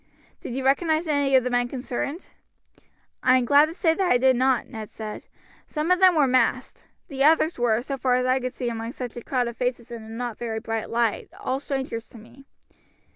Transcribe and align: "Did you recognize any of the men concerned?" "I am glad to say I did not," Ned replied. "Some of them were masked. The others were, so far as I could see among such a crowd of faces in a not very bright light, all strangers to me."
"Did 0.41 0.55
you 0.55 0.65
recognize 0.65 1.07
any 1.07 1.35
of 1.35 1.43
the 1.43 1.51
men 1.51 1.67
concerned?" 1.67 2.25
"I 3.21 3.37
am 3.37 3.45
glad 3.45 3.67
to 3.67 3.75
say 3.75 3.91
I 3.99 4.17
did 4.17 4.35
not," 4.35 4.65
Ned 4.67 4.89
replied. 4.91 5.25
"Some 5.67 5.91
of 5.91 5.99
them 5.99 6.15
were 6.15 6.25
masked. 6.25 6.85
The 7.07 7.23
others 7.23 7.59
were, 7.59 7.83
so 7.83 7.97
far 7.99 8.15
as 8.15 8.25
I 8.25 8.39
could 8.39 8.51
see 8.55 8.67
among 8.69 8.93
such 8.93 9.15
a 9.15 9.21
crowd 9.23 9.47
of 9.47 9.57
faces 9.57 9.91
in 9.91 10.01
a 10.03 10.09
not 10.09 10.39
very 10.39 10.59
bright 10.59 10.89
light, 10.89 11.29
all 11.39 11.59
strangers 11.59 12.09
to 12.09 12.17
me." 12.17 12.45